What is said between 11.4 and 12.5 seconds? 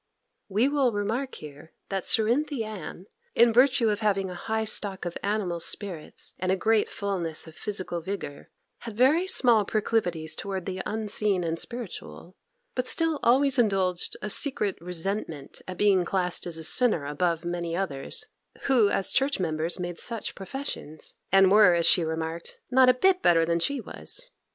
and spiritual;